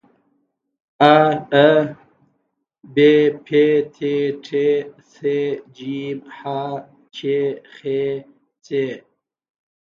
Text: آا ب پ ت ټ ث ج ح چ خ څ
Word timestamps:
آا 1.11 1.69
ب 2.93 2.95
پ 3.45 3.47
ت 3.95 3.97
ټ 4.45 4.47
ث 5.11 5.13
ج 5.75 5.77
ح 6.35 6.39
چ 7.15 7.17
خ 7.73 7.77
څ 8.65 8.67